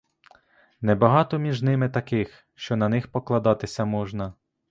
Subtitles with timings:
[0.81, 4.33] Не багато між ними таких, що на них покладатися можна.